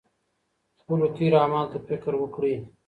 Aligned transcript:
خپلو 0.79 1.05
تېرو 1.15 1.37
اعمالو 1.43 1.71
ته 1.73 1.79
فکر 1.87 2.11
وکړئ. 2.17 2.55